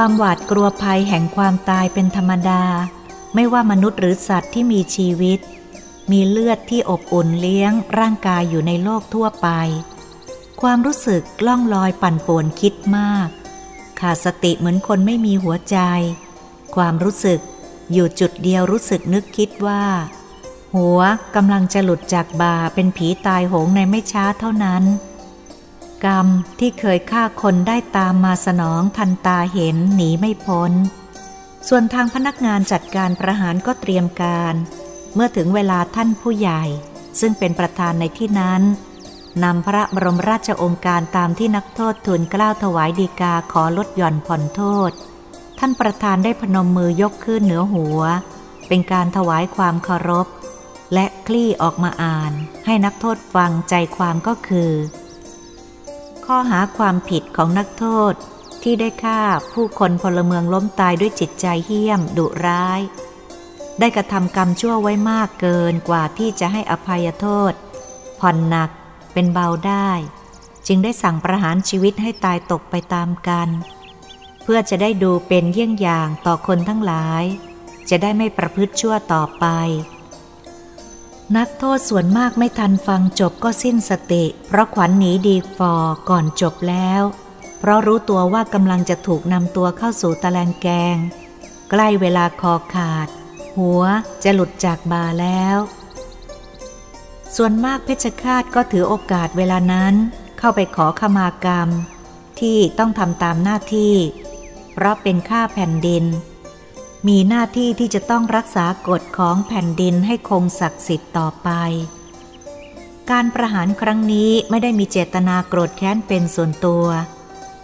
[0.00, 2.62] ความหวาดกลัวภัยแห่งความตายเป็นธรรมดา
[3.34, 5.38] ไม่ว่ามนุษย์หรือสัตว์ที่มีชีวิต
[6.10, 9.48] มีเลือดที่อบอุ่นเลี้ยงร่างกายอยู่ในโลกทั่วไป
[10.60, 13.28] ความรู้สึกล่องลอยปั่นป่วนคิดมาก
[14.00, 15.78] ขาดสติเหมือนคนไม่มีหัวใจ
[16.76, 17.40] ความรู้สึก
[17.92, 19.84] อยู่จุดเดียวรู้สึกนึกคิดว่า
[20.74, 21.00] หัว
[21.34, 24.84] กำลังจะหลุดจากบาเป็นผีตายโหงในไม่ช้าเท่านั้น
[26.04, 26.26] กรรม
[26.60, 30.72] ที่เคยฆ่าคนได้ตามมาสนองทันตาเห็นหนีไม่พ้น
[31.68, 34.54] ส่วนทางพนักงานจัดการประหารก็เตรียมการ
[35.14, 36.62] เมื่อถึงเวลาท่านผู้ใหญ่
[37.20, 38.62] ซึ่งเป็นประธานในที่นั้น
[39.44, 44.90] นำพระบรมราชองค์การตามที่นักโทษทูลกล้าวถวายดีกาขอลดหย่อนผ่อนโทษ
[45.58, 48.00] ท่านประธานได้พนมมือยกขึ้นเหนือหัว
[48.68, 50.26] เป็นการถวายความเคารพ
[50.94, 52.32] และคลี่ออกมาอ่าน
[52.66, 54.70] ให้นักโทษฟังใจความก็คือ
[56.26, 58.14] ข้อหาความผิดของนักโทษ
[58.62, 59.20] ที่ได้ฆ่า
[59.52, 62.80] ผู้คนพลเมืองล้มตายด้วยจิตใจเหี้ยมดุร้าย
[63.78, 67.52] ได้กระทำกรรมชั่วไว้มากเกินกว่าที่จะให้อภัยโทษ
[68.20, 68.70] ผ่อนหนัก
[69.12, 69.90] เป็นเบาได้
[70.66, 73.48] จึงได้สั่งประหารชีวิตให้ตายตกไปตามกัน
[74.42, 77.24] เพื่อจะได้ดูเป็นเยี่ยงอย่างต่อคนทั้งหลาย
[77.90, 79.46] จะได้ไม่ประพฤติชั่วต่อไป
[81.34, 85.74] นักโทษส่วนมากไม่ทันฟังจบก็สิ้นสติ เพราะขวัญหนีดีฟอ
[86.08, 87.02] ก่อนจบแล้ว
[87.58, 90.96] เพราะรู้ตัวว่ากำลังจะถูกนำตัวเข้าสู่ตะแลงแกง
[91.70, 93.08] ใกล้เวลาคอขาด
[93.56, 93.82] หัว
[94.22, 95.56] จะหลุดจากบาแล้ว
[97.36, 99.94] ส่วนมากเพชฌฆาตก็ถือโอกาสเวลานั้น
[100.38, 101.68] เข้าไปขอขมากรรม
[102.40, 103.94] ที่ต้องทำตามหน้าที่
[104.72, 106.04] เพราะเป็นข้าแผ่นดิน
[107.06, 111.50] มีหน้าที่ที่จะต้องรักษากฎของแผ่นดินให้คงศักดิ์สิทธิ์ต่อไป
[113.10, 116.86] การประหารครั้งนี้ไม่ได้มีเจตนาโกรธแค้นเป็นส่วนตัว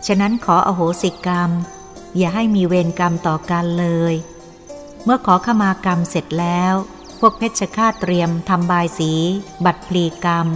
[0.07, 1.51] ฉะนั้นขออโหสิกรรม
[2.17, 4.15] อย่าให้มีเวรกรรมต่อกันเลย
[5.05, 6.75] เมื่อขอขมากรรมเสร็จแล้ว
[7.21, 9.13] พวกเพชฌฆาตเตรียมทำบายสี
[9.65, 10.47] บัตรพลีกรรม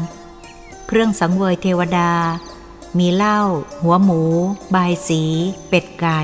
[0.86, 2.12] เครื่องสังเวยเทวดา
[2.98, 3.40] มีเหล้า
[3.82, 4.22] หัวหมู
[4.74, 5.22] บายสี
[5.68, 6.20] เป็ดไก่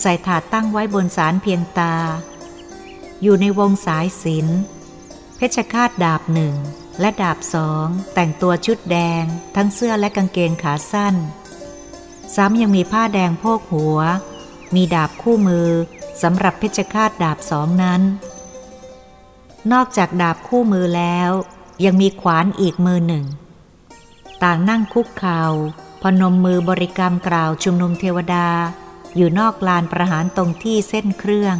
[0.00, 1.94] ใส่ถาดตั้งไว้บนสารเพียงตา
[3.22, 4.46] อยู่ในวงสายศิล
[5.36, 6.54] เพชฌฆาตดาบหนึ่ง
[7.00, 9.24] และดาบสองแต่งตัวชุดแดง
[9.56, 11.14] ทั้งเสื้อและกางเกงขาสั้น
[12.34, 13.98] ซ้ำยังมีผ้าแดงโพกหัว
[14.74, 15.68] มีดาบคู่มือ
[16.22, 18.02] สำหรับเพชฌฆาตดาบสองนั้น
[19.72, 21.30] นอกจากดาบคู่มือแล้ว
[21.84, 23.24] ยังมีขวานอีกมือหนึ่ง
[24.42, 25.42] ต่างนั่งคุกเข่า
[26.02, 28.48] พนมมือบริกรรมกล่าวชุมนุมเทวดา
[29.16, 31.56] อยู่นอกลานประหารตรงที่เส้นเครื่อง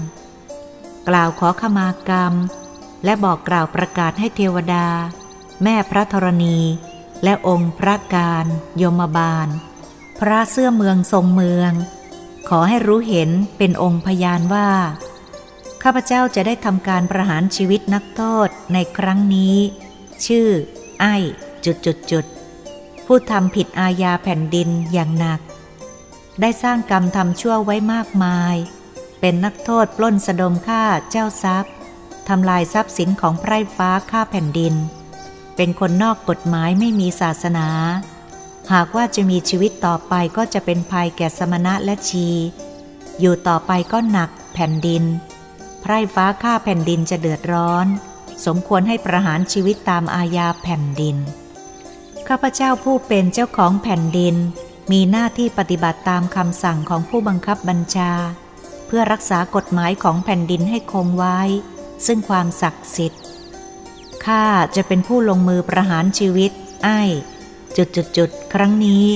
[1.09, 2.34] กล่าวขอขมากรรม
[3.05, 4.87] และบอกกล่าวประกาศให้เทวดา
[5.62, 6.59] แม่พระธรณี
[7.25, 8.47] และองค์พระการ
[8.83, 9.49] ยมบาล
[10.21, 11.72] พระเสื้อเมืองทรงเมือง
[12.49, 14.71] ขอให้รู้เห็นเป็นองค์พยานว่า
[15.83, 19.56] ข้าพเจ้าจะได้ทำการประหารชีวิตนักโทษในครั้งนี้
[20.27, 20.49] ชื่อ
[21.00, 21.16] ไอ้
[21.65, 22.25] จุดจุดจุด
[23.06, 25.41] ผู้ทำผิดอาญาแผ่นดินอย่างหนัก
[26.41, 28.56] ได้สร้างกรรมทำชั่วไว้มากมาย
[29.20, 31.72] เป็นนักโทษปล้นสะดมฆ่าเจ้าทรัพย์
[32.28, 34.74] ทำลายทรัพย์สินของไพร่ฟ้าฆ่าแผ่นดิน
[35.56, 37.69] เป็นคนนอกกฎหมายไม่มีศาสนา
[38.72, 42.28] หากว่าจะมีชีวิตต่อไปก็จะเป็นภัยแก่สมณะและชี
[43.20, 45.04] อยู่ต่อไปก็หนักแผ่นดิน
[45.80, 47.86] ไพร่ฟ้าฆ่าแผ่นดินจะเดือดร้อน
[48.47, 51.16] สมควรให้ประหารชีวิตตามอาญาแผ่นดิน
[52.28, 54.36] ข้าพเจ้าผู้เป็นเจ้าของแผ่นดิน
[54.92, 58.12] มีหน้าที่ปฏิบัติตามคำสั่งของผู้บังคับบัญชา
[58.86, 61.41] เพื่อรักษากฎหมายของแผ่นดินให้คงไว้
[62.06, 63.22] ซึ่งความศักดิ์สิทธิ์
[64.24, 64.44] ข้า
[64.76, 66.50] จะเป็นผู้ลงมือประหารชีวิต
[66.84, 67.00] ไอ้
[67.76, 69.06] จุดจุดจุดครั้งนี้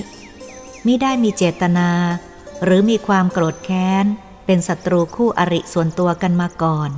[0.86, 1.90] มิได้มีเจตนา
[2.64, 4.04] หรือมีความโกรธแค้น
[4.46, 6.90] เป็นศัตรูคู่อริส่วนตัวกันมาก่อน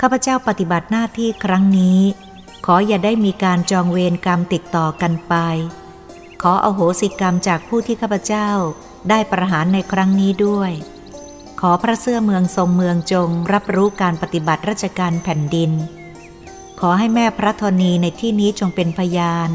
[0.00, 2.00] ข้าพเจ้าปฏิบัติหน้าที่ครั้งนี้
[2.66, 5.34] ขออย่าได้มีการจองเวรกรรมติดต่อกันไป
[6.42, 8.48] ขออโหสิกรรมจากผู้ที่ข้าพเจ้า
[9.08, 10.72] ได้ประหารในครั้งนี้ด้วย
[11.60, 15.70] ขอพระเสื้อเมืองทรงเมืองจงรับรู้การปฏิบัติราชการแผ่นดิน
[16.80, 19.50] ขอให้แม่พระธนีในที่นี้จงเป็นพยาน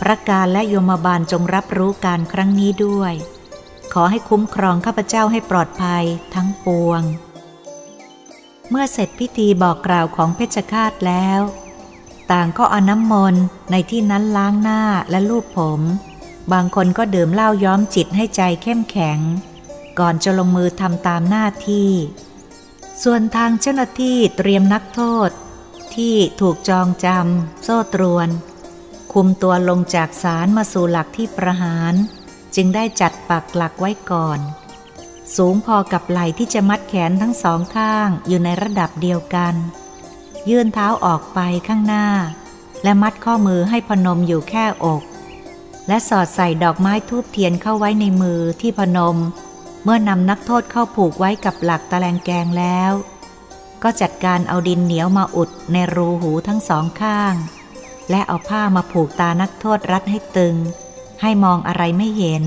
[0.00, 3.14] พระการและโยมบาลจงรับรู้การครั้งนี้ด้วย
[3.94, 6.04] ขอให้คุ้มครองข้าพเจ้าให้ปลอดภัย
[6.34, 7.02] ทั้งปวง
[8.70, 11.40] เมื่อเสร็จพิธีบอกกล่าวของเพชฌฆาตแล้ว
[12.32, 15.80] ต่างก็เอาน้ำมนต์ในที่นั้นล้างหน้าและลูบผม
[16.52, 19.18] บางคนก็ดื่มเหล้าย้อมจิตให้ใจเข้มแข็ง
[19.98, 21.90] ก่อนจะลงมือทำตามหน้าที่
[23.02, 25.30] ส่วนทางเจ้าหน้าที่เตรียมนักโทษ
[25.94, 28.28] ที่ถูกจองจำโซ่ตรวน
[29.12, 31.94] คุมตัวลงจากศาลมาสู่หลักที่ประหาร
[32.54, 34.40] จึงได้จัดปักหลักไว้ก่อน
[35.36, 39.54] สูงพอกับไหล่ที่จะมัดแขนทั้งสองข้างอยู่ในระดับเดียวกัน
[40.50, 41.38] ยื่นเท้าออกไป
[41.68, 42.06] ข้างหน้า
[42.82, 45.02] และมัดข้อมือให้พนมอยู่แค่อก
[45.88, 49.16] และสอดใส่ดอกไม้ทูบเทียนเข้าไว้ในมือที่พนม
[49.84, 52.92] เมื่อนำนักโทษเข้าผูกไว้กับหลักตะแลงแกงแล้ว
[53.82, 57.34] ก็จัดการเอาดินเหนียวมาอุดในรูหูทั้งสองข้าง
[58.10, 60.56] และเอาผ้ามาผูกตานักโทษรัดให้ตึง
[61.22, 62.44] ให้มองอะไรไม่เห็น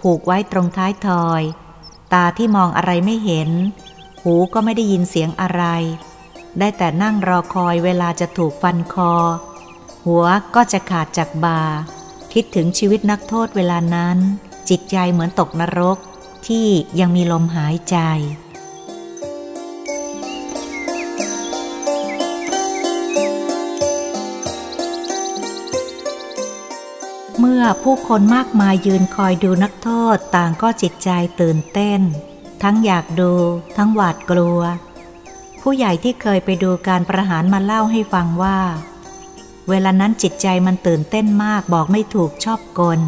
[0.00, 1.42] ผูกไว้ตรงท้ายทอย
[2.12, 3.50] ตาที่มองอะไรไม่เห็น
[4.22, 5.62] หูก็ไม่ได้ยินเสียงอะไร
[6.58, 9.12] ได้แต่นั่งรอคอยเวลาจะถูกฟันคอ
[10.06, 11.60] หัวก็จะขาดจากบา
[12.32, 14.18] คิดถึงชีวิตนักโทษเวลานั้น
[14.68, 15.98] จิตใจเหมือนตกนรก
[16.46, 16.66] ที่
[17.00, 17.98] ยังมีลมหายใจ
[27.38, 31.10] เมื่อผู้คนมากมายยืนคอยดูนักโทษต่างก็จิตใจ
[31.40, 32.00] ตื่นเต้น
[32.62, 33.32] ทั้งอยากดู
[33.76, 34.60] ทั้งหวาดกลัว
[35.66, 38.58] ผู้ใหญ่ที่เคยไปดูการประหารมาเล่าให้ฟังว่า
[39.68, 43.00] เวลานั้นจิตใจมันตื่นเต้นมากบอกไม่ถูกชอบกล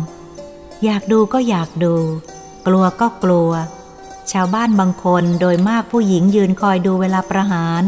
[0.85, 1.95] อยากดูก็อยากดู
[2.67, 3.51] กลัวก็กลัว
[4.33, 7.83] ชาวบ้านบางคนโดยมากผู้หญิงยืนคอยดูเวลาประหาร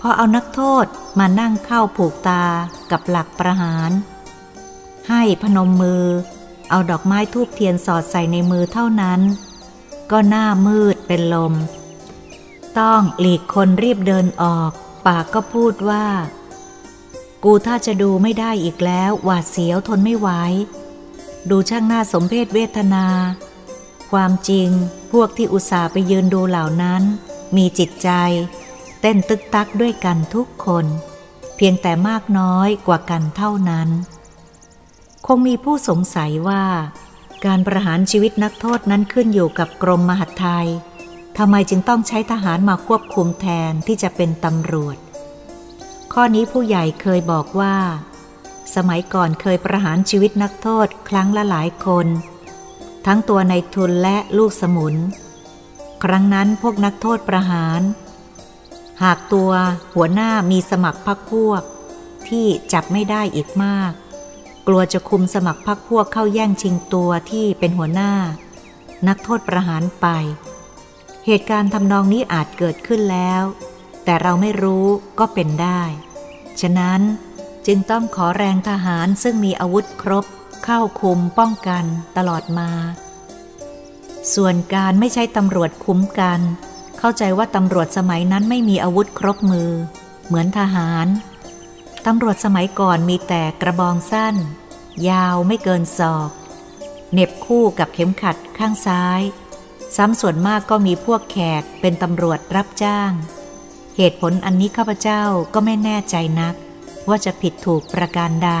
[0.00, 0.86] พอเอานักโทษ
[1.18, 2.44] มานั่งเข้าผูกตา
[2.90, 3.90] กับหลักประหาร
[5.08, 6.04] ให้พนมมือ
[6.70, 9.20] เอาดอกไม้ทูบเทียนสอดใส่ในมือเท่านั้น
[10.10, 11.54] ก็หน้ามืดเป็นลม
[12.80, 14.70] ต้องหลีกคนรีบเดินออก
[15.06, 16.06] ปากก็พูดว่า
[17.44, 20.28] กูถ้าจะดูไม่ได้อีกแล้ว หวาดเสียวทนไม่ไหว
[21.50, 23.06] ดูช่างหน้าสมเพศเวทนา
[24.12, 24.68] ความจริง
[25.12, 27.02] พวกที่อุตส่าห์ไปยืนดูเหล่านั้น
[27.56, 28.10] มีจิตใจ
[29.00, 30.86] เต้นตึกตักด้วยกันทุกคน
[31.56, 33.88] เพียงแต่มากน้อยกว่ากันเท่านั้น
[35.26, 36.64] คงมีผู้สงสัยว่า
[37.44, 40.68] การประหารชีวิตนักโทษนั้นขึ้นอยู่กับกรมมหาดไทย
[41.38, 44.96] ทำไมจึงต้องใช้ทหารมาควบคุมแทนที่จะเป็นตำรวจ
[46.12, 47.76] ข้อนี้ผู้ใหญ่เคยบอกว่า
[48.74, 52.06] สมัยก่อนเคยประหารชีวิตนักโทษครั้งละหลายคน
[53.06, 54.94] ทั้งตัวในทุนและลูกสมุน
[56.04, 57.80] ครั้งนั้นพวกนักโทษประหาร
[59.02, 59.50] หากตัว
[59.94, 61.62] หัวหน้ามีสมัครพรรคพวก
[62.28, 63.92] ที่จับไม่ได้อีกมาก
[64.66, 68.12] กลัวจะคุมสมัครพรรคพวกเข้าแย่งชิงตัวที่เป็นหัวหน้า
[69.08, 70.06] นักโทษประหารไป
[71.30, 73.42] เหตุการณ์ทำนองนี้อาจเกิดขึ้นแล้ว
[74.04, 74.86] แต่เราไม่รู้
[75.18, 75.82] ก็เป็นได้
[76.60, 77.00] ฉะนั้น
[77.66, 80.24] จึงต้องขอแรงทหารซึ่งมีอาวุธครบ
[80.64, 81.84] เข้าคุมป้องกัน
[82.16, 82.70] ตลอดมา
[84.34, 86.40] ส่วนการไม่ใช่ตำรวจคุ้มกัน
[86.98, 89.70] เข้าใจว่าตำรวจสมัยนั้นไม่มีอาวุธครบมือ
[90.26, 91.06] เหมือนทหาร
[92.06, 94.34] ตำรวจสมัยก่อนมีแต่กระบองสั้น
[95.08, 96.30] ยาวไม่เกินศอก
[97.12, 99.22] เน็บคู่กับเข็มขัดข้างซ้าย
[99.96, 103.12] ซ้ำส่วนมากก็มีพวกแขกเป็นตำรวจรับจ้าง
[103.96, 105.22] เหตุผลอันนี้ข้าพเจ้า
[105.54, 106.54] ก็ไม่แน่ใจนัก
[107.08, 108.52] ว่าจะผิดถูกประการใด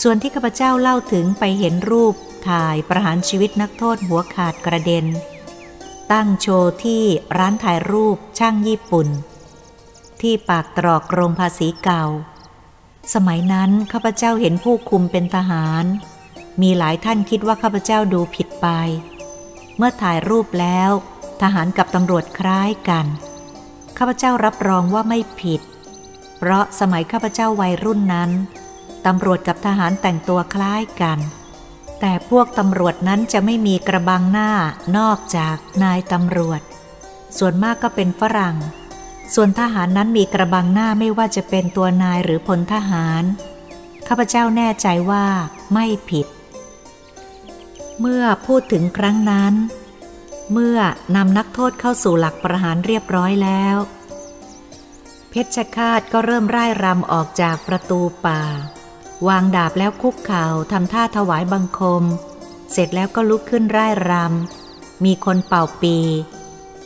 [0.00, 2.14] ส่วนที่ข้าพเจ้าเล่าถึงไปเห็นรูป
[2.48, 5.06] ถ่ายประหารชีวิตนักโทษหัวขาดกระเด็น
[6.12, 7.02] ตั้งโชว์ที่
[7.38, 9.08] ร้านถ่ายรูปช่างญี่ปุ่น
[10.20, 12.04] ที่ปากตรอกโรงภาษีเก่า
[13.14, 15.84] สมัยนั้นข้าพเจ้าเห็นผู้คุมเป็นทหาร
[16.62, 18.66] มีหลายท่านคิดว่าข้าพเจ้าดูผิดไป
[19.84, 20.90] มื่อถ่ายรูปแล้ว
[21.42, 23.06] ทหารกับตำรวจคล้ายกัน
[23.98, 25.60] ข้าพเจ้ารับรองว่าไม่ผิด
[26.38, 28.30] เพราะสมัยข้าพเจ้าวัยรุ่นนั้น
[29.06, 31.18] ตำรวจกับทหารแต่งตัวคล้ายกัน
[32.00, 34.50] แต่พวกตำรวจนั้นจะไม่มีกระบังหน้า
[34.98, 36.60] นอกจากนายตำรวจ
[37.38, 38.56] ส่วนมากก็เป็นฝรั่ง
[39.34, 43.22] ส่วนทหารนั้นมีกระบังหน้าไม่ว่าจะเป็นตัวนายหรือพลทหาร
[44.08, 45.26] ข้าพเจ้าแน่ใจว่า
[45.72, 46.26] ไม่ผิด
[48.00, 49.54] เมื่อพูดถึงครั้งนั้น
[50.52, 50.78] เมื่อ
[51.16, 53.76] นำนักโทษเข้าสู่หลักประหารเรียบร้อยแล้ว
[55.30, 58.42] เพชฌฆาตก็เริ่มร่ายรำออกจากประตูป่า
[59.28, 62.04] วางดาบแล้วคุกเข่าทำท่าถวายบังคม
[62.72, 65.98] เสร็จแล้วก็ลุกขึ้นร่ายรำมีคนเป่าปี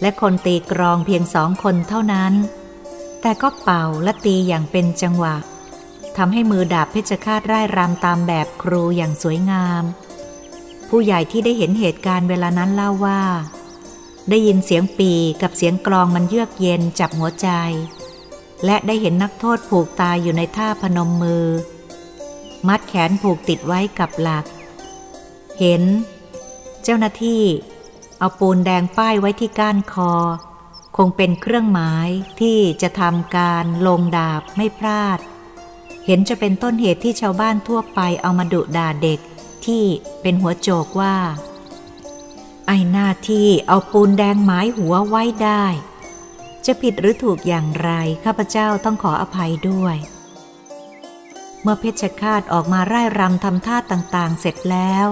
[0.00, 2.32] และคนตีกรองเพียงสองคนเท่านั้น
[3.20, 5.36] แต่ก็เป่าและตีอย่างเป็นจังหวะ
[6.16, 9.84] ทำให้มือดาบเพชรคาตร่ายรำตามแบบครูอย่างสวยงาม
[10.88, 13.22] ผู้ใหญ่ที่ได้เห็นเหตุการณ์เวลานั้นเล่าว่า
[14.30, 15.12] ได้ยินเสียงปี
[15.42, 17.48] กับเสียงกลองมันเยือกเย็นจับหัวใจ
[18.64, 21.46] และได้เห็นนักโทษผูกตายอยู่ในท่าพนมมือ
[22.68, 24.44] มัดแขนผูกติดไว้กับหลัก
[25.60, 25.82] เห็น
[26.82, 27.42] เจ้าหน้าที่
[28.18, 30.12] เอาปูนแดงป้ายไว้ที่ก้านคอ
[30.96, 32.08] คงเป็นเครื่องหมาย
[32.40, 35.18] ที่จะทำการลงดาบไม่พลาด
[36.06, 39.20] เห็นจะเป็นต้นเหตุที่ชาวบ้านทั่วไปเอามาดุด่าเด็ก
[39.66, 39.84] ที่
[40.22, 41.16] เป็นหัวโจกว่า
[42.66, 45.64] ไอหน้าที่เอาปูนแดงหมายหัวไว้ได้
[46.66, 47.90] จะผิดหรือถูกอย่างไร
[48.24, 49.96] ข้าพเจ้าต้องขออภัยด้วย
[51.62, 55.06] เมื่อเพชฌฆาตออกมาไร่รำทำท่าต่างๆ เสร็จแล้ว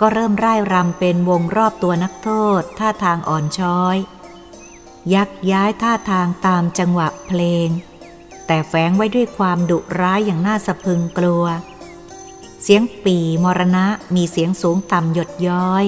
[0.00, 2.30] ก็เริ่มไร่รำเป็นวงรอบตัวนักโท
[2.60, 3.96] ษ ท่าทางอ่อนช้อย
[5.14, 7.68] ยักย้ายท่าทางตามจังหวะเพลง
[8.46, 11.44] แต่แฝงไว้ด้วยความดุร้ายอย่างน่าสะพึงกลัว
[12.62, 15.84] เสียงปีมรณะมีเสียงสูงต่ำหยดย้อย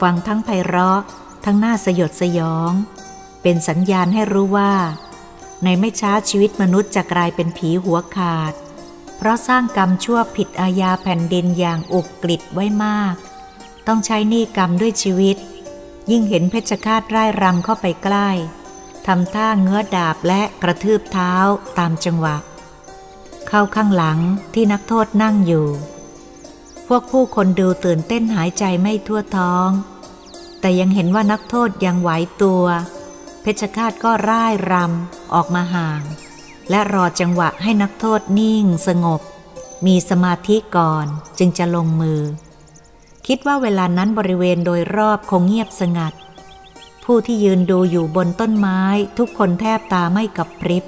[0.00, 1.00] ฟังทั้งไพเราะ
[1.44, 2.72] ทั้งน่าสยดสยอง
[3.42, 4.74] เป็นสัญญาณให้รู้ว่า
[5.62, 8.52] ในไม่ช้าชีวิตมนุษย์จะกลายเป็นผีหัวขาด
[9.16, 13.14] เพราะสร้างกรรมชั่วผิดอาญาแผ่นดินอย่างอุกกฤษไว้มาก
[13.86, 15.36] ต้องใช้หนี้กรรมด้วยชีวิต
[16.10, 18.28] ยิ่งเห็นเพชฌฆาตไร้รำเข้าไปใกล้
[19.06, 21.32] ทำท่าเงื้อดาบและกระทืบเท้า
[21.78, 22.36] ตามจังหวะ
[23.52, 24.18] เข้าข้างหลัง
[24.54, 25.66] ที่นักโทษนั่งอยู่
[26.88, 29.68] พวกผู้คนดูตื่นเต้นหายใจไม่ทั่วท้อง
[30.60, 32.10] แต่ยังเห็นว่านักโทษยังไหว
[32.42, 32.64] ตัว
[33.40, 36.02] เพชฌฆาตก็ร่ายรำออกมาห่าง
[36.70, 39.20] และรอจังหวะให้นักโทษนิ่งสงบ
[39.86, 41.06] มีสมาธิก่อน
[41.38, 42.20] จึงจะลงมือ
[43.26, 46.14] คิดว่าเวลานั้นบริเวณโดยรอบคงเงียบสงัด
[47.04, 48.80] ผู้ที่ยืนดูอยู่บนต้นไม้
[49.18, 50.84] ทุกคนแทบตาไม่กับพริบ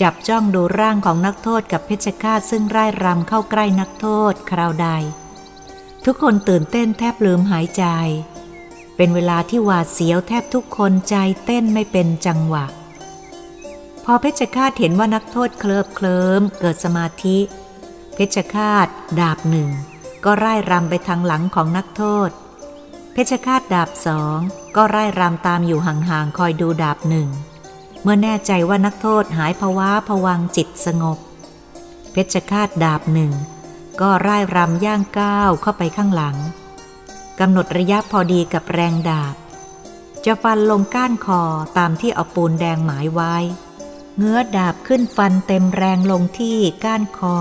[0.00, 4.88] จับจ้องดูร่างของนักโทษกับเพชฌฆาตซึ่งร่ายรำเข้าใกล้นักโทษคราวใด
[6.04, 7.84] ทุกคนตื่นเต้นแทบลืมหายใจ
[8.96, 12.66] เป็นเวลาที่หวาดเสียวแทบทุกคนใจเต้นไม่เป็นจังหวะ
[14.04, 17.38] พอเพชฌฆาตเห็นว่านักโทษเคลิบเคลิ้มเกิดสมาธิ
[18.14, 18.86] เพชฌฆาต
[19.20, 19.68] ดาบหนึ่ง
[20.24, 22.30] ก็ไล่รำไปทางหลังของนักโทษ
[23.12, 24.38] เพชฌฆาตดาบสอง
[24.76, 27.28] ก็ไล่รำตามอยู่ห่างๆคอยดูดาบหนึ่ง
[28.10, 31.18] มื่อแน่ใจว่านักโทษหายภาวะผวังจิตสงบ
[32.10, 33.32] เพชฌฆาตดาบหนึ่ง
[34.00, 36.36] ก็ไล่รำย่างก้าวเข้าไปข้างหลัง
[37.40, 39.34] กำหนดระยะพอดีกับแรงดาบ
[40.24, 41.42] จะฟันลงก้านคอ
[41.78, 43.34] ตามที่เอาปูนแดงหมายไว้
[44.16, 47.36] เงื้อดาบขึ้นฟันเต็มแรงลงที่ก้านคอ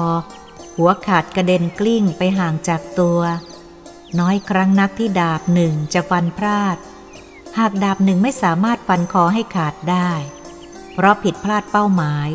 [0.78, 3.22] หัวขาดกระเด็นกลิ้งไปห่างจากตัว
[4.20, 6.78] น้อยครั้งนักที่ดาบหนึ่งจะฟันพลาด
[7.58, 10.12] หากดาบหนึ่งไม่สามารถฟันคอให้ขาดได้
[11.00, 12.30] เพราะผิดพลาดเป้าหมาย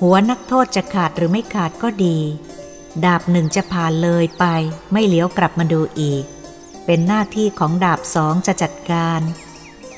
[0.00, 2.18] หัวนักโทษจะขาดหรือไม่ขาดก็ดี
[3.04, 4.44] ดาบหนึ่งจะผ่านเลยไป
[4.92, 6.24] ไม่เลี้ยวกลับมาดูอีก
[6.86, 9.20] เป็นหน้าที่ของดาบสองจะจัดการ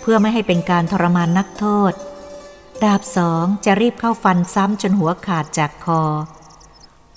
[0.00, 1.92] เพื่อไม่ให้เป็นการทรมานนักโทษ
[2.84, 6.02] ดาบสองจะรีบเข้าฟันซ้ำจนหัวขาดจากคอ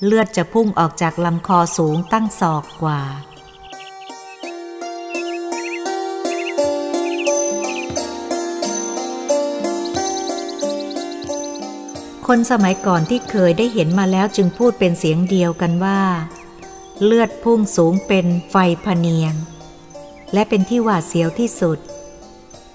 [0.05, 3.01] เลือดจะพุ่งออกจากลำคอสูงตั้งศอกกว่า
[12.33, 16.01] คนสมัยก่อนที่เคยได้เห็นมาแล้วจึงพูดเป็นเสียงเดียวกันว่า
[17.03, 18.55] เลือดพุ่งสูงเป็นไฟ
[18.86, 19.33] พเนียง
[20.33, 21.79] และเป็นที่หวาดเสียวที่สุด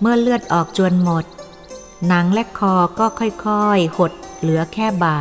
[0.00, 1.24] เมื่อเลือดออกจนหมด
[2.06, 5.18] หนังและคอก็ค่อยๆ หดเหลือแค่บ่า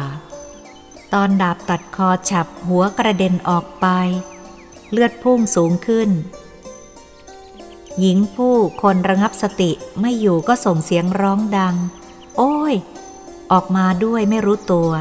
[1.13, 3.88] ตอนดาบตัดคอฉับหัวกระเด็นออกไป
[4.92, 6.10] เลือดพุ่งสูงขึ้น
[8.00, 11.75] หญิงผู้คนระงับสติไม่อยู่ก็ส่งเสียงร้องดัง
[12.38, 12.75] โอ้ย
[13.52, 14.92] ออกมาด้วยไม่รู้ตัว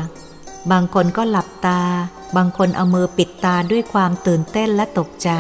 [0.71, 1.83] บางคนก็หลับตา
[2.37, 5.31] บางคนเอามือปิดตาด้วยความตื่นเต้นและตกใจ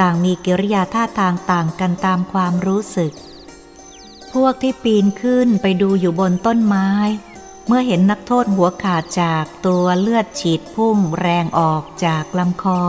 [0.00, 3.12] ต่างมีกิริยาท่าทางต่างกันตามความรู้สึก
[4.32, 6.88] พวกที่ปีนขึ้นไปดูอยู่บนต้นไม้
[7.66, 12.82] เมื่อเห็นนักโทษหัวขาดจากตัวเลือดฉีดพุ่งแรงออกจากลำคอ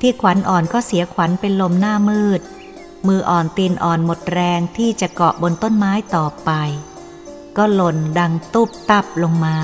[0.00, 2.40] ที่ขวัญอ่อนก็เสียขวัญเป็นลมหน้ามืด
[3.06, 6.50] มืออ่อนตีนอ่อนหมดแรงที่จะเกาะบนต้นไม้ต่อไป
[7.56, 9.56] ก็หล่นดังตุบตับลงมา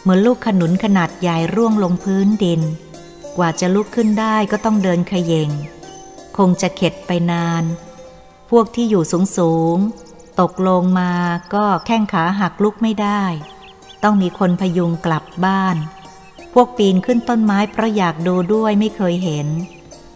[0.00, 2.60] เหมือนลูกขนุนขนาดใหญ่ร่วงลงพื้นดิน
[3.36, 5.50] กว่าจะลุกขึ้นได้ก็ต้องเดินขยง
[6.36, 7.64] คงจะเข็ดไปนาน
[8.50, 9.76] พวกที่อยู่สูงสูง
[10.40, 11.12] ตกลงมา
[11.54, 13.22] ก็แข้งขาหักลุกไม่ได้
[14.02, 15.76] ต้องมีคนพยุงกลับบ้าน
[16.52, 19.48] พวกปีนขึ้นต้นไม้เพราะอยากดูด้วยไม่เคยเห็น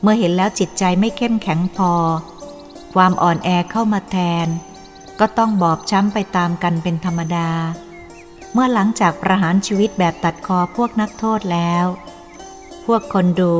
[0.02, 1.92] เมื่อเห็นแล้วจิตใจไม่เข้มแข็งพอ
[2.94, 4.16] ความอ่อนแอเข้ามาแท
[4.46, 4.48] น
[5.20, 7.50] ก็ต้องบอบช้ำไปตามกันเป็นธรรมดา
[8.52, 11.86] เมื่อหลังจากประหารชีวิตแบบตัดคอพวกนักโทษแล้ว
[12.86, 13.54] พวกคนดู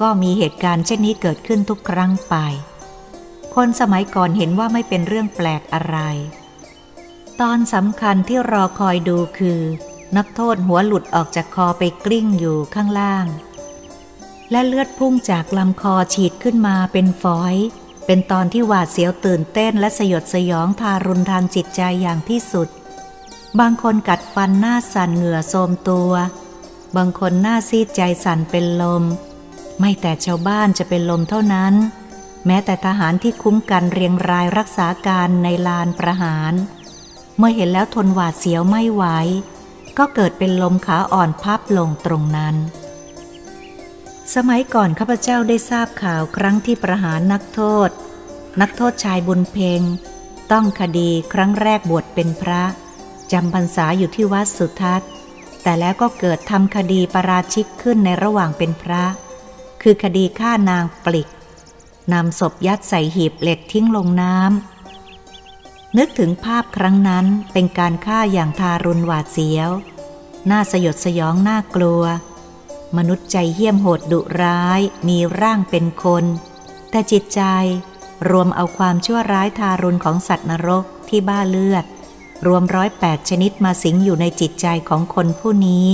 [0.00, 2.34] ก็มีเหตุการณ์เช่นนี้เกิดขึ้นทุกครั้งไป
[3.54, 5.98] คนสมัยก่อนเห็นว่าไม่เป็นเรื่องแปลกอะไร
[7.40, 9.60] ตอนสำคัญที่รอคอยดูคือ
[10.16, 13.26] นักโทษหัวหลุดออกจากคอไปกลิ้งอยู่ข้างล่าง
[14.50, 17.54] และเลือดพุ่งจากลำคอฉีดขึ้นมาเป็นฝอย
[18.06, 22.68] เป็นตอนที่หวาดเสียวตื่นเต้นและสยดสยองทารุณทางจิตใจอย่างที่สุด
[23.60, 26.12] บางคนกัดฟันหน้าสั่นเหงื่อโทมตัว
[26.96, 29.02] บางคนหน้าซีดใจสั่นเป็นลม
[29.80, 31.74] ไม่แต่ชาวบ้านจะเป็นลมเท่านั้น
[32.46, 36.52] แม้แต่ทหารที่คุ้มกันเรียงรายรักษาการในลานประหาร
[37.38, 39.04] เมื่อเห็นแล้วทนหวาดเสียวไม่ไหว
[39.98, 42.54] ก็เกิดเป็นลมขาอ่อนพับลงตรงนั้น
[44.34, 47.90] สมัยก่อนข้าพเจ้าได้ทราบข่าวครั้งที่ประหารนักโทษ
[48.60, 49.82] นักโทษชายบุญเพง
[50.52, 52.62] ต้องคดีครั้งแรกบวชเป็นพระ
[53.32, 55.10] จำพรรษาอยู่ที่วัดสุทัศน์
[55.62, 59.04] แต่แล้วก็เกิดทำคดีประราชิกขึ้นในระหว่างเป็นพระ
[59.82, 61.28] คือคดีฆ่านางปลิก
[62.12, 69.70] นำศพยัดใส่หีบเหล็กทิ้งลงน้ำนึกถึงภาพครั้งนั้นเป็นการฆ่าอย่างทารุณหวาดเสียว
[70.50, 72.02] น่าสยดสยองน่ากลัว
[72.96, 76.24] มนุษย์ใจเหี้ยมโหดดุร้ายมีร่างเป็นคน
[76.90, 77.42] แต่จิตใจ
[78.30, 81.84] รวมเอาความชั่วร้ายทารุณของสัตว์นรกที่บ้าเลือด
[82.46, 85.88] รวมร้อยแปดชนิดมาสิงอยู่ในจิตใจของคนผู้นี้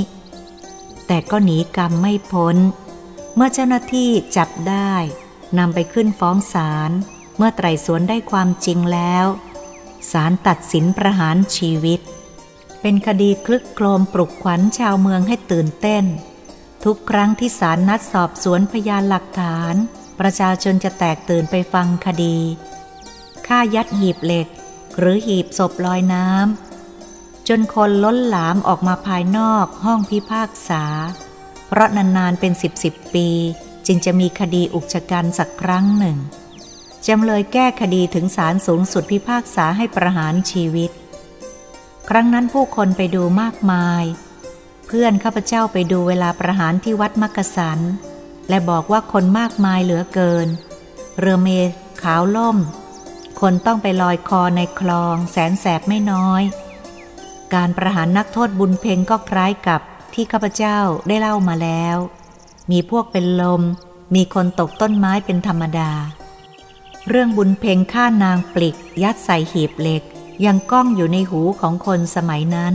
[1.07, 2.57] แต่ก็หนีกรรมไม่พ้น
[3.35, 4.95] เมื่อเจ้าหน้าที่จับได้
[5.59, 6.91] นำไปขึ้นฟ้องศาล
[7.37, 9.27] เมื่อไตรสวนได้ความจริงแล้ว
[10.13, 12.01] ศาลตัดสินประหารชีวิต
[12.81, 16.05] เป็นคดีคลึกโครมปลุกขวัญชาวเมืองให้ตื่นเต้น
[16.85, 19.75] ทุกครั้งที่ศาลนัดสอบสวนพยานหลักฐาน
[20.21, 22.39] ประชาชนจะแตกตื่นไปฟังคดี
[23.47, 24.49] ฆ่ายัดหีบเหล็ก
[24.99, 30.85] หรือหีบศพลอยน้ำจนคนล้นหลามออกมาภายนอกห้องพิพากษา
[31.69, 33.29] เพราะนานๆเป็นสิบสิบปี
[33.87, 36.19] จึงจะมีคดีอุกชะกันสักครั้งหนึ่ง
[37.07, 40.91] จำเลยแก้คดีถึงศาลสูงสุดพิพากษาให้ประหารชีวิต
[42.09, 44.05] ครั้งนั้นผู้คนไปดูมากมาย
[44.97, 47.81] พื่อนข้าพเจ้าไปดูเวลาประหารที่วัดมักกะสัน
[48.49, 50.49] และบอกว่าคนมากมายเหลือเกิน
[51.19, 51.49] เรือเม
[52.03, 52.59] ขาวล่ม
[53.41, 56.43] คนต้องไปลอยคอในคลองแสนแสบไม่น้อย
[57.55, 59.81] การประหารนักโทษบุญเพ็งก็คล้ายกับ
[60.15, 60.79] ที่ข้าพเจ้า
[61.09, 61.97] ได้เล่ามาแล้ว
[62.71, 63.63] มีพวกเป็นลม
[64.15, 65.93] มีคนตกต้นไม้เป็นธรรมดา
[67.09, 70.03] เรื่องบุญเพ่งฆ่านางปลิก ยัดใส่หีบเหล็ก
[70.45, 72.75] ยังก้องอยู่ในหูของคนสมัยนั้น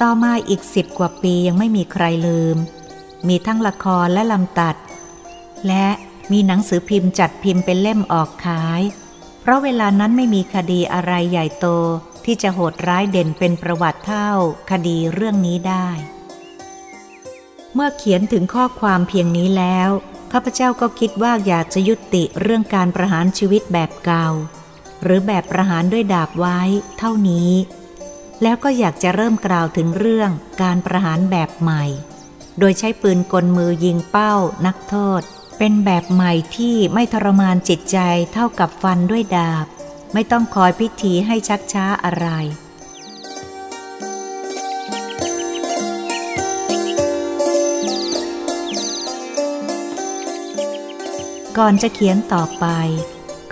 [0.00, 2.56] ต่อมาอีกสิบกว่าปียังไม่มีใครลืม
[3.28, 4.76] มีทั้งละครและลำตัด
[5.66, 5.86] และ
[6.32, 8.82] มีหนังสือพิมพ์จัดพิมพ์เป็นเล่มออกขาย
[9.40, 11.66] เพราะเวลานั้นไม่มีคดีอะไรใหญ่โต
[12.24, 14.30] ที่จะโหดร้ายเด่นเป็นประวัติเท่า
[14.70, 15.88] คดีเรื่องนี้ได้
[17.74, 19.90] เมื่อเขียนถึงข้อความเพียงนี้แล้ว
[20.32, 24.28] ข้าพเจ้าก็คิดว่าอยากจะยุติเรื่องการประหารชีวิตแบบเก่า
[25.02, 26.60] หรือแบบประหารด้วยดาบไว้
[26.98, 27.50] เท่านี้
[28.42, 30.30] แล้วก็อยากจะเริ่มกล่าวถึงเรื่อง
[30.62, 31.84] การประหารแบบใหม่
[32.58, 34.34] โดยใช้ปืนกลมือยิงเป้า
[34.66, 35.22] นักโทษ
[35.58, 37.98] เป็นแบบใหม่ที่ไม่ทรมานจิตใจ
[38.32, 39.66] เท่ากับฟันด้วยดาบ
[40.12, 42.28] ไม่ต้องคอยพิธีให้ชักช้าอะไร
[51.58, 52.66] ก่อนจะเขียนต่อไป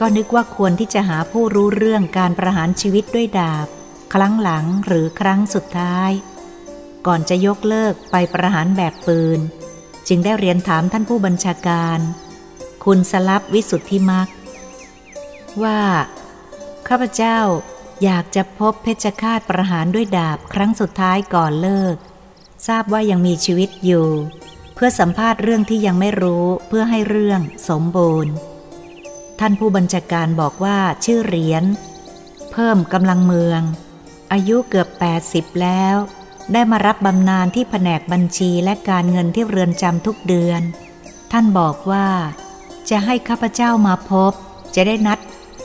[0.00, 3.68] ก็นึกว่าควรที่จะหาผู้รู้เรื่องการประหารชีวิตด้วยดาบ
[4.14, 6.10] ครั้งหลังหรือครั้งสุดท้าย
[7.06, 9.40] ก่อนจะยกเลิกไปประหารแบบปืน
[10.08, 11.98] จึงได้เรียนถามท่านผู้บัญชาการ
[12.84, 14.28] คุณสลับวิสุทธิมัก
[15.62, 15.80] ว่า
[16.88, 17.38] ข้าพเจ้า
[18.04, 21.96] อยากจะพบเพชฌฆาตประหารด้วยดาบครั้งสุดท้ายก่อนเลิก
[22.68, 24.08] ทราบว่ายังมีชีวิตอยู่
[24.74, 28.32] เพื่อสัมภาษณ์เรื่องที่ยังไม่รู้เพื่อให้เรื่องสมบูรณ์
[29.40, 31.64] ท่านผู้บัญชาการบอกว่าชื่อเหรียญ
[32.52, 33.62] เพิ่มกำลังเมือง
[34.32, 34.88] อายุเกือบ
[35.26, 35.96] 80 แล้ว
[36.52, 40.62] ได้มารับบำนาญที่แผนกบัญชีและการเงินที่เรือนจำทุกเดือน
[41.32, 42.06] ท่านบอกว่า
[42.90, 44.32] จะให้ข้าพเจ้ามาพบ
[44.74, 45.18] จะได้นัด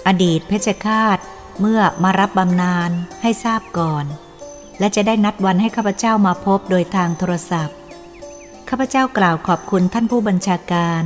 [0.07, 1.17] อดีตเพชฌฆาต
[1.59, 2.89] เมื่อมารับบำนาญ
[3.21, 4.05] ให้ทราบก่อน
[4.79, 7.77] และจะได้นัดวันให้ข้าพเจ้ามาพบโดยทางโทรศัพท์
[8.69, 11.03] ข้าพเจ้ากล่าวขอบคุณท่านผู้บัญชาการ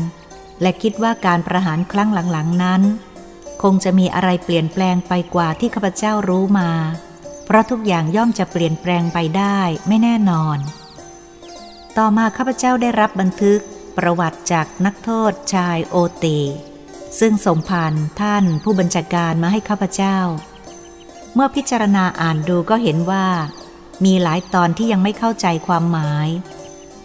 [0.61, 2.81] และคิดว่าการประหารครั้งหลังๆนั้น
[3.63, 6.71] คงจะมีอะไรเปลี่ยนแปลงไปกว่าที่ข้าพเจ้ารู้มา
[7.49, 10.57] เพราะทุกอย่างย่อมจะเปลี่ยนแปลงไปได้ไม่แน่นอน
[11.97, 13.59] ต่อมาข้าพเจ้าได้รับบันทึก
[13.97, 16.39] ประวัติจากนักโทษชายโอตี
[17.19, 20.17] ซึ่งส่งผ่านท่านผู้บัญชาการมาให้ข้าพเจ้า
[21.33, 23.27] เมื่อพิจารณาอ่านดูก็เห็นว่า
[24.05, 26.27] มีหลายตอนที่ยังไม่เข้าใจความหมาย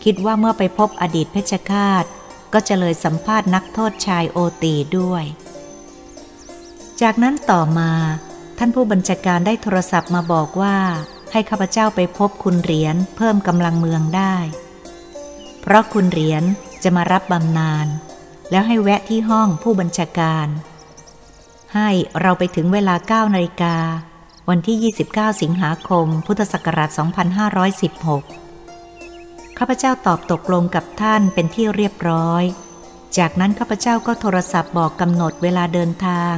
[0.04, 2.04] คิดว่าเมื่อไปพบอดีตเพชฌฆาต
[2.52, 5.24] ก็จะเลยสัมภาษณ์นักโทษชายโอตีด้วย
[7.00, 7.92] จากนั้นต่อมา
[8.58, 10.76] ท่านผู้บัญชาการได้โทรศัพท์มาบอกว่า
[11.32, 14.36] ให้ข้าพเจ้าไปพบคุณเหรียญเพิ่มกำลังเมืองได้
[15.60, 16.42] เพราะคุณเหรียญ
[16.82, 17.86] จะมารับบำนาญ
[18.50, 20.48] แล้วให้แวะที่ห้องผู้บัญชาการ
[21.74, 21.90] ให้
[22.20, 23.76] เราไปถึงเวลา9นาฬิกา
[24.48, 26.90] วันที่ 29 สิงหาคม พุทธศักราช
[28.64, 32.44] 2516 ข้าพเจ้าตอบตกลงกับท่านเป็นที่เรียบร้อย
[33.18, 36.34] จากนั้นข้าพเจ้าก็โทรศัพท์บอกกำหนดเวลาเดินทาง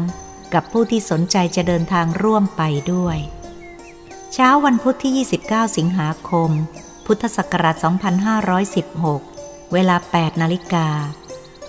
[0.54, 3.18] กับผู้ที่สนใจจะเดินทางร่วมไปด้วย
[4.32, 6.50] เช้าวันพุธที่ 29 สิงหาคม
[7.06, 7.76] พุทธศักราช
[8.94, 10.88] 2516 เวลา 8 นาฬิกา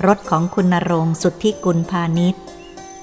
[0.06, 2.44] รถของคุณนรงสุทธิกุลพาณิชย์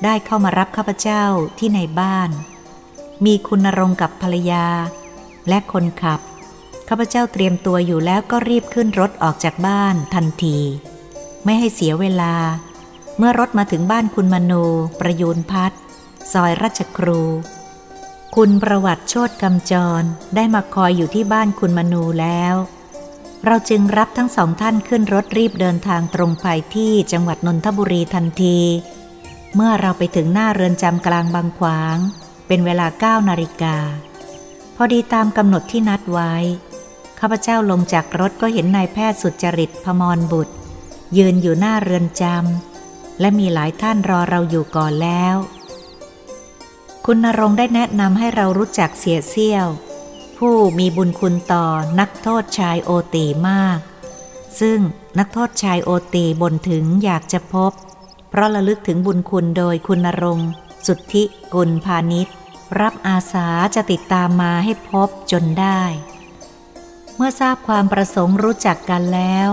[0.04, 1.24] ได้เข้ามารับข้าพเจ้า
[1.58, 2.30] ที่ในบ้าน
[3.24, 4.66] มีคุณนรงกับภรรยา
[5.48, 6.20] และคนขับ
[6.88, 10.58] ข้าพเจ้าเตรียมตัวอยู่แล้วก็รีบขึ้นรถออกจากบ้านทันที
[11.44, 12.34] ไม่ให้เสียเวลา
[13.18, 14.53] เมื่อรถมาถึงบ้านคุณมโน
[15.00, 15.72] ประยูนพัฒ
[16.33, 17.22] ซอยราชครู
[18.37, 20.03] คุณประวัติโชตกำจร
[20.35, 22.55] ได้มาคอยอยู่ที่บ้านคุณมนูแล้ว
[23.46, 28.59] เราจึงรับทั้งสองท่านขึ้นรถรีบเดินทางตรงไปที่จังหวัดนนทบุรีทันที
[29.55, 31.96] เมื่อเราไปถึงหน้าเรือนจำกลางบางขวาง
[32.46, 33.77] เป็นเวลาเก้านาฬิกา
[34.77, 36.35] พอดีตามกำหนดที่นัดไว้
[37.20, 40.55] ข้าพเจ้าลงจากรถก็เห็นนายแพทย์สุจริตพมรบุตร
[41.16, 42.73] ยืนอยู่หน้าเรือนจำ
[43.20, 45.37] และมีหลายท่านรอเราอยู่ก่อนแล้ว
[47.07, 49.66] คุณนรงได้แนะนำให้เรารู้จักเสียเซี่ยว
[50.38, 51.66] ผู้มีบุญคุณต่อ
[52.00, 53.79] นักโทษชายโอตีมาก
[54.61, 54.79] ซึ่ง
[55.18, 57.72] นักโทษชายโอตีบ่นถึงอยากจะพบ
[58.31, 60.40] เพราะระลึกถึงบุญคุณโดยคุณนรง
[60.87, 61.22] สุทธิ
[61.55, 62.35] กุลพาณิชย์
[62.81, 65.81] รับอาสาจะติดตามมาให้พบจนได้
[67.16, 69.48] เมื่อทราบความประสงค์รู้จักกันแล้ว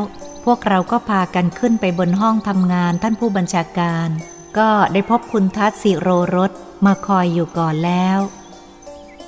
[0.45, 4.09] พวกเราก็พากันขึ้นไปบนห้องทำงานท่านผู้บัญชาการ
[4.57, 6.51] ก็ได้พบคุณทัศสิโรรส
[6.85, 8.19] มาคอยอยู่ก่อนแล้ว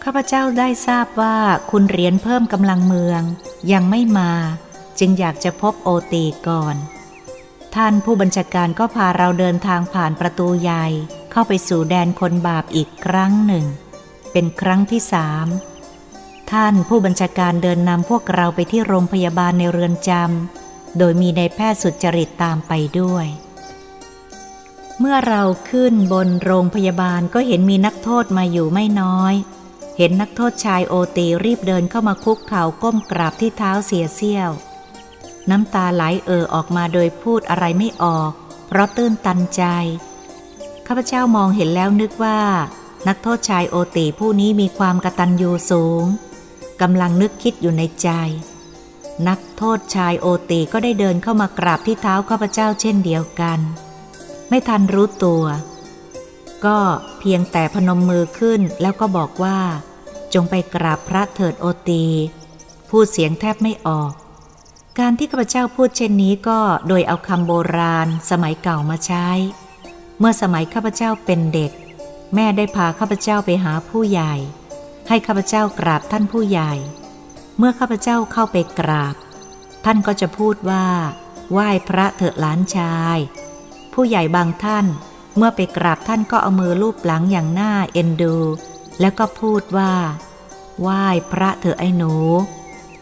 [0.04, 1.38] ข้าพเจ้าได้ทราบว่า
[1.71, 3.21] คุณเหรียญเพิ่มกำลังเมือง
[3.71, 4.32] ยังไม่มา
[4.99, 6.76] จึงอยากจะพบโอตีก่อน
[7.76, 10.86] ท่านผู้บัญชาการก็พาเราเดินทางผ่านประตูใหญ่
[11.32, 13.65] เข้าไปสู่แดนคนบาปอีกครั้งหนึ่ง
[14.32, 15.47] เป็นครั้งที่สาม
[16.52, 20.62] ท่านผู้บัญชาการเดินนำพวกเราไปที่โรงพยาบาลในเรือนจำ
[20.97, 23.27] โดยมีในแพทย์สุจริตตามไปด้วย
[24.99, 29.34] เมื่อเราขึ้นบนโรงพยาบาลก็เห็นมีนักโทษมาอยู่ไม่น้อย
[29.97, 34.51] เห็นนักโทษชายโอตีรีบเดินเข้ามาคุกเข่าก้มกราบที่เท้าเสียเซี่ยว
[35.49, 38.32] น้ำตาไหลเอ่อออกมาโดยพูดอะไรไม่ออก
[38.67, 39.63] เพราะตื้นตันใจ
[40.88, 42.39] ข้าพเจ้ามองเห็นแล้วนึกว่า
[43.08, 46.03] นักโทษชายโอตีผู้นี้มีความกระตันยูสูง
[46.82, 48.10] กำลังนึกคิดอยู่ในใจ
[49.28, 53.60] นักโทษชายโอตีก็ได้เดินเข้ามากราบที่เท้าข้าพเจ้าเช่นเดียวกัน
[54.49, 55.43] ไม่ทันรู้ตัว
[56.65, 56.78] ก็
[57.19, 59.60] เพียงแต่พนมมือขึ้นแล้วก็บอกว่า
[60.34, 62.06] จงไปกราบพระเถิดโอตี
[62.89, 64.12] พูดเสียงแทบไม่ออก
[64.99, 69.28] การที่ข้าพเจ้าพูดเช่นนี้ก็โดยเอาคำโบราณสมัยเก่ามาใช้
[70.19, 71.71] เมื่อสมัยข้าพเจ้าเป็นเด็ก
[72.36, 74.34] แม่ได้พาข้าพเจ้าไปหาผู้ใหญ่
[75.08, 76.73] ให้ข้าพเจ้ากราบท่านผู้ใหญ่
[77.65, 79.15] มื่อข้าพเจ้าเข้าไปกราบ
[79.86, 80.86] ท่านก็จะพูดว่า
[81.52, 83.17] ไหว้พระเถอะหลานชาย
[83.93, 84.86] ผู้ใหญ่บางท่าน
[85.38, 88.36] เมื่อไปกราบท่านก็เอามือลูบหลังอย่างน่าเอ็นดู
[88.99, 89.93] แล้วก็พูดว่า
[90.82, 92.13] ไหว้พระเถอะไอ้หนู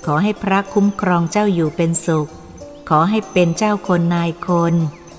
[0.06, 2.30] ขอให้พระคุ้มครองเจ้าอยู่เป็นสุข
[2.90, 4.74] ขอให้เป็นเจ้าคนนายคน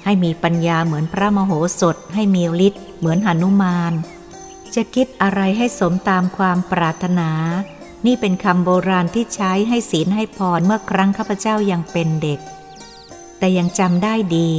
[0.05, 3.93] ให้มีปัญญาเหมือนพระมโหสถ ให้มีฤทธิ์เหมือนหนุมาน
[4.75, 7.31] จะคิดอะไรให้สมตามความปรารถนา
[8.07, 12.41] นี่เป็นคำโบราณที่ใช้ให้ศีลให้พรเมื่อครั้งข้าพเจ้ายังเป็นเด็ก
[13.39, 14.51] แต่ยังจำได้ดี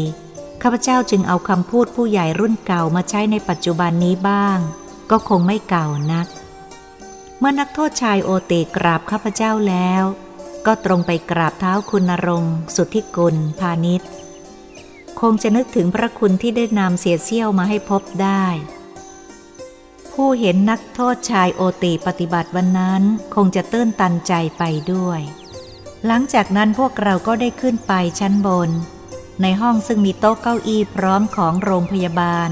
[0.61, 4.59] ข้าพเจ้าจึงเอาคำพูดผู้ใหญ่รุ่นเก่ามาใช้ในปัจจุบันนี้บ้าง
[5.11, 6.27] ก็คงไม่เก่านัก
[7.39, 10.03] เมื่อนักโทษชายโอเตกราบข้าพเจ้าแล้ว
[10.65, 14.09] ก็ตรงไปกราบเท้าคุณนรงสุทธิกุลพาณิชย์
[15.21, 18.45] คงจะนึกถึงพระคุณที่ได้นำเสียเซี่ยวมาให้พบได้
[20.13, 23.01] ผู้เห็นนักโทษชายโอตีปฏิบัติวันนั้น
[23.35, 25.19] คงจะตื้นตันใจไปด้วย
[26.05, 28.69] หลังจากนั้นพวกเราก็ได้ขึ้นไปชั้นบน
[29.41, 32.49] ในห้องซึ่งมีโต๊ะเก้าอี้พร้อมของโรงพยาบาล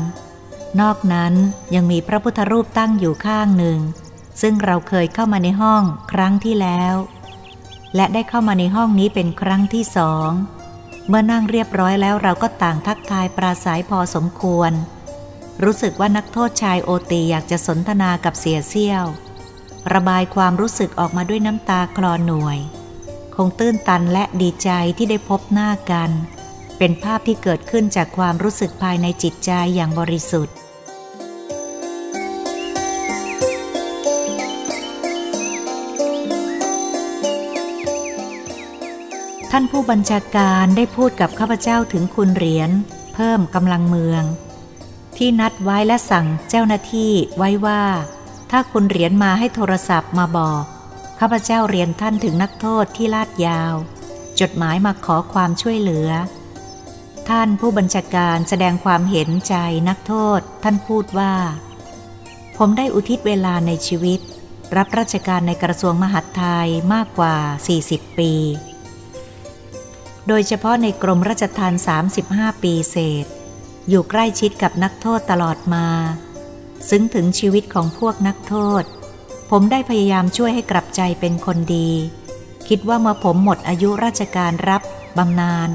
[0.81, 1.33] นอกนั้น
[1.75, 3.79] ยังมีพระพุทธรูปตั้งอยู่ข้างหนึ่ง
[4.41, 6.95] ซึ่งเราเคยเข้ามาในห้องครั้งที่แล้ว
[7.95, 10.29] และได้เข้ามาในห้องนี้เป็นครั้งที่สอง
[11.07, 14.71] เมื่อนั่งเรียบร้อยแล้วเราก็ต่างทักทายปราศัยพอสมควร
[15.63, 19.05] รู้สึกว่านักโทษชายโอตีอยากจะสนทนากับเสียเซี่ยว
[19.93, 22.57] ระบายความรู้สึกออกมาด้วยน้ำตาคลอหน่วย
[23.35, 26.11] คงตื้นตันและดีใจที่ได้พบหน้ากัน
[26.77, 30.55] เป็นภาพที่เกิดขึ้นจากความรู้สึกภายในจิตใจอย่างบริสุทธิ์
[39.51, 42.71] ท่านผู้บัญชาการได้พูดกับข้าพเจ้าถึงคุณเหรียญ
[43.13, 44.23] เพิ่มกำลังเมือง
[45.17, 47.83] ที่นัดไว้และสั่งเจ้าหน้าที่ไว้ว่า
[48.51, 50.63] ถ้าคุณเหรียญมาให้โทรศัพท์มาบอก
[51.19, 53.73] ข้าพเจ้าเรียนท่านถึงนักโทษที่ลาดยาว
[54.39, 56.09] จดหมายมาขอความช่วยเหลือ
[57.29, 59.55] ท่านผู้บัญชาการแสดงความเห็นใจ
[59.89, 61.33] นักโทษ ท่านพูดว่า
[62.57, 64.19] ผมได้อุทิศเวลาในชีวิต
[64.77, 67.35] รับราชการในกระทรวงมหาดไทยมากกว่า
[67.77, 68.33] 40 ปี
[70.27, 71.73] โดยเฉพาะในกรมราชทาน
[72.17, 73.25] 35 ปีเศษ
[73.89, 75.87] อยู่ใกล้ชิดกับนักโทษตลอดมา
[76.89, 78.83] ซึ้งถึงชีวิตของพวกนักโทษ
[79.49, 81.89] ผมได้พยายามช่วยให้กลับใจเป็นคนดี
[82.67, 84.81] คิดว่าเมื่อผมหมดอายุราชการรับ
[85.17, 85.69] บำนาญ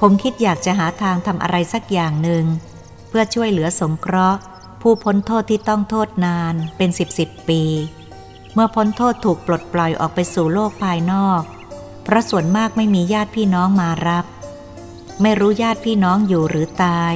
[0.00, 2.44] ผมคิดอยากจะหาทางทำอะไรสักอย่างหนึ่ง
[3.08, 4.40] เพื่อช่วยเหลือสงเคราะห์
[4.82, 7.62] ผู้พ้นโทษที่ต้องโทษนานเป็นสิบสิบปี
[8.54, 11.42] เมื่อพ้นโทษถูกปลดปล่อยออกไปสู่โลกภายนอก
[12.04, 14.24] เพราะส่วนมากไม่มีญาติพี่น้องมารับ
[15.22, 17.14] ไม่รู้ญาติพี่น้องอยู่หรือตาย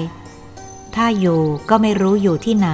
[0.95, 2.71] ถ้าอยู่ก็ไม่รู้อยู่ที่ไหน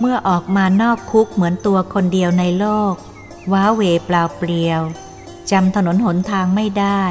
[0.00, 2.94] เมื่อออกมานอกคุกเหมือนตัวคนเดียวในโลก
[3.52, 4.82] ว้าเวเปล่าเปลี่ยว
[5.50, 7.02] จำถนนหนทางไม่ได้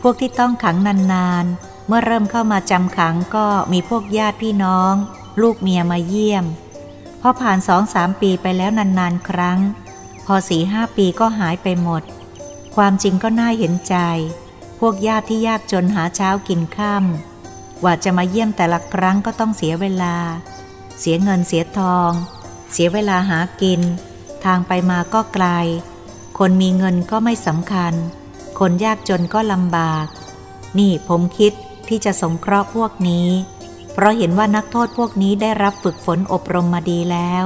[0.00, 4.94] พวกที่ต้องขังนานๆ เมื่อเริ่มเข้ามาจำขังก็มีพวกญาติพี่น้อง
[5.42, 6.44] ลูกเมียมาเยี่ยม
[7.20, 9.58] พอผ่านสองสามปีไปแล้วนานๆ ครั้ง
[10.26, 12.02] พอสี่ห้าปีก็หายไปหมด
[12.76, 13.96] ความจริงก็น่าเห็นใจ
[14.86, 17.04] วกญาติที่ยากจนหาเช้ากินข้า
[17.84, 20.16] ว่าจะมาเยี่ยมแต่ละครั้งก็ต้องเสียเวลา
[21.00, 22.10] เสียเงินเสียทอง
[22.72, 23.80] เสียเวลาหากิน
[24.44, 25.46] ทางไปมาก็ไกล
[26.38, 27.92] คนมีเงินก็ไม่สำคัญ
[28.58, 30.06] คนยากจนก็ลำบาก
[30.78, 31.52] นี่ผมคิด
[31.88, 33.28] ที่จะสงเคราะห์พวกนี้
[33.92, 37.44] เพราะเห็นว่านักโทษพวกนี้ได้รับฝึกฝนอบรมมาดีแล้ว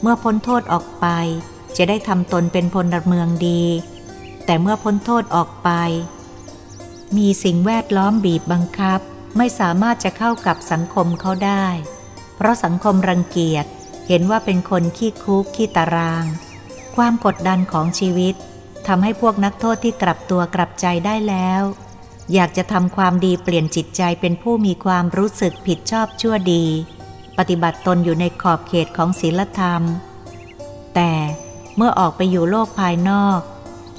[0.00, 1.06] เมื่อพ้นโทษออกไป
[1.76, 3.62] จะได้ทำตนเป็นพลเมืองดี
[4.44, 5.70] แต่เมื่อพ้นโทษออกไป
[7.16, 9.00] มีสิ่งแวดล้อมบีบบังคับ
[9.36, 11.66] ไม่สามารถจะเข้ากับสังคมเขาได้
[12.36, 13.66] เพราะสังคมรังเกียจ
[14.08, 16.24] เห็นว่าเป็นคนขี้คุกขี้ตาราง
[16.96, 18.34] ความกดดันของชีวิต
[18.86, 21.62] ทำให้พวกนักโทษที่กลับตัวกลับใจได้แล้ว
[22.32, 26.64] อยากจะทำความดีเปลี่ยนจิตใจเป็นผู้มีความรู้สึกผิดชอบชั่วดี
[27.38, 29.82] ปฏิบัติตนอยู่ในขอบเขตของศีลธรรม
[30.94, 31.12] แต่
[31.76, 33.40] เมื่อออกไปอยู่โลกภายนอก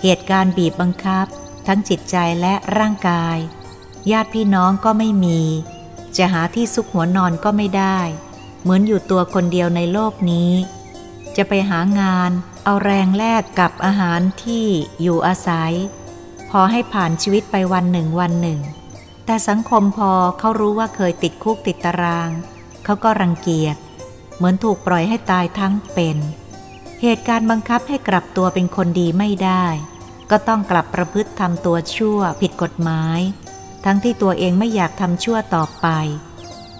[0.01, 1.27] เหตุการณ์บีบบังคับ
[1.67, 3.37] ทั้งจิตใจและร่างกาย
[4.11, 5.41] ญาติพี่น้องก็ไม่มี
[6.17, 7.99] จะหาที่ซุกหัวนอนก็ไม่ได้
[8.61, 10.51] เหมือนอยู่ตัวคนเดียวในโลกนี้
[11.35, 12.31] จะไปหางาน
[12.63, 14.65] เอาแรงแลกกับอาหารที่
[15.01, 15.73] อยู่อาศัย
[16.49, 18.59] พอให้ผ่านชีวิตไปวันหนึ่งวันหนึ่ง
[19.25, 22.29] แต่สังคมพอเขารู้ว่าเคยติดคุกติดตาราง
[22.83, 23.77] เขาก็รังเกียจ
[24.35, 26.17] เหมือนถูกปล่อยให้ตายทั้งเป็น
[27.01, 29.65] เหตุการณ์บังคับให้กลับตัวเป็นคนดีไม่ได้
[30.35, 33.19] ก็ต้องกลับประพฤติทำตัวชั่วผิดกฎหมาย
[33.85, 35.87] ทั้งที่ตัวเองไม่อยากทำชั่วต่อไป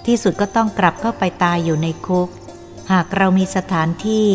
[0.06, 2.30] ที่สุดก็ต้องกลับเข้าไปตายอยู่ในคุก
[2.92, 4.28] หากเรามีสถานที่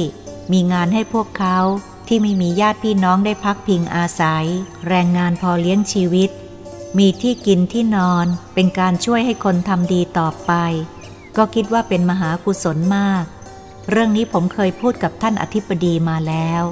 [0.52, 1.58] มีงานให้พวกเขา
[2.08, 4.46] ที่ไม่มีญาติพี่น้องได้พักพิงอาศัย
[4.88, 6.30] แรงงานพอเลี้ยงชีวิต
[6.98, 10.52] มีที่กินที่นอนเป็นการช่วยให้คนทำดีต่อไป
[11.36, 13.24] ก็คิดว่าเป็นมหากุศลมาก
[13.90, 16.64] เรื่องนี้ผมเคยพูดกับท่านอธิบดีมาแล้ว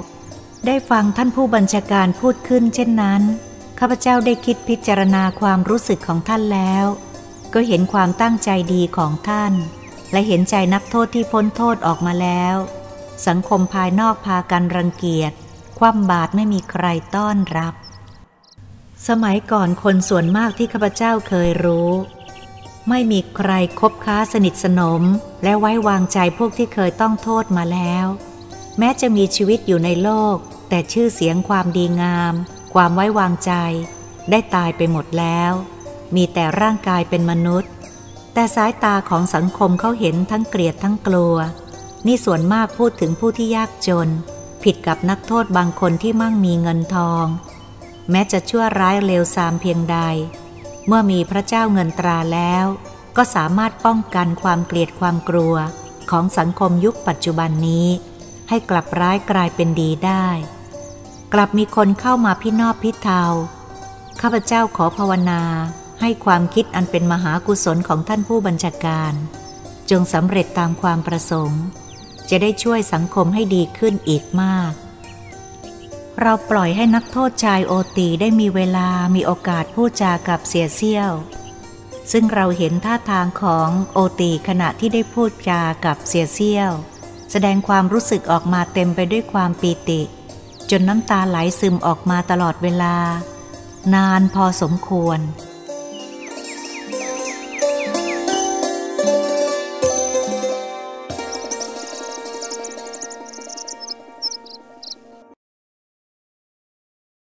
[0.67, 3.21] ได้ฟังท่านผู้บัญชาการพูดขึ้นเช่นนั้น
[3.79, 6.85] ข้าพเจ้าได้คิดพิจารณาความรู้สึกของท่านแล้ว
[7.53, 9.53] ก็เห็นความตั้งใจดีของท่าน
[10.11, 12.55] และเห็นใจนักโทษที่พ้นโทษออกมาแล้ว
[13.27, 15.33] สังคมภายนอกพากันรังเกียจ
[15.79, 17.73] คว่ำบาตรไม่มีใครต้อนรับ
[19.07, 21.91] สมัยก่อนคนส่วนมากที่ข้าพเจ้าเคยรู้
[22.89, 25.03] ไม่มีใครคบค้าสนิทสนม
[25.43, 28.07] และไว้วางใจพวกที่เคยต้องโทษมาแล้ว
[28.79, 30.37] แม้จะมีชีวิตอยู่ในโลก
[30.69, 32.33] แต่ชื่อเสียงความดีงาม
[32.73, 33.51] ความไว้วางใจ
[34.29, 35.51] ได้ตายไปหมดแล้ว
[36.15, 37.71] มีแต่ร่างกายเป็นมนุษย์
[38.33, 41.35] แต่สายตาของสังคมเขาเห็นทั้งเกลียดทั้งกลัว
[42.05, 44.09] นี่ส่วนมากพูดถึงผู้ที่ยากจน
[44.63, 47.25] ผิดกับนักโทษบางคนที่มั่งมีเงินทอง
[48.11, 49.97] แม้จะชั่วร้ายเลวทรามเพียงใด
[50.87, 52.65] เมื่อมีพระเจ้าเงินตราแล้ว
[53.17, 55.55] ก็สามารถป้องกันความเกลียดความกลัว
[56.11, 57.87] ของสังคมยุคปัจจุบันนี้
[58.49, 60.27] ให้กลับร้ายกลายเป็นดีได้
[61.33, 63.23] กลับมีคนเข้ามาพินอบพิเทา
[64.21, 65.41] ข้าพเจ้าขอภาวนา
[66.01, 69.13] ให้ความคิดอันเป็นมหากุศลของท่านผู้บัญชาการ
[69.89, 71.63] จงสำเร็จตามความประสงค์
[72.29, 74.71] จะได้ช่วยสังคมให้ดีขึ้นอีกมาก
[76.21, 81.11] เราปล่อยให้นักโทษชายโอตีได้มีเวลามีโอกาสพูดจากับเสียเซี่ยว
[82.11, 86.71] ซึ่งเราเห็นท่าทางของโอตีขณะที่ได้พูดจากับเสียเซี่ยว
[87.31, 90.01] แสดงความรู้สึกออกมาเต็มไปด้วยความปีติ
[90.71, 92.95] จนน้ำตาไหลซึมออกมาตลอดเวลา
[93.95, 95.19] นานพอสมควร